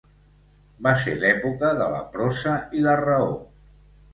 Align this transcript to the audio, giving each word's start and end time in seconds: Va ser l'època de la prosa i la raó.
Va 0.87 0.93
ser 1.03 1.13
l'època 1.25 1.69
de 1.81 1.87
la 1.97 2.01
prosa 2.17 2.57
i 2.81 2.83
la 2.89 2.97
raó. 3.07 3.33